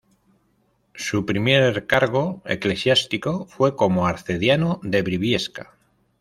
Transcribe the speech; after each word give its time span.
Su 0.95 1.27
primer 1.27 1.85
cargo 1.85 2.41
eclesiástico 2.45 3.45
fue 3.45 3.75
como 3.75 4.07
arcediano 4.07 4.79
de 4.81 5.03
Briviesca. 5.03 5.77